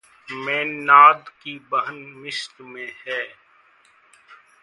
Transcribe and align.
मेन्नाद 0.31 1.29
की 1.43 1.57
बहन 1.71 1.95
मिस्र 1.95 2.63
में 2.63 2.93
है। 3.07 3.21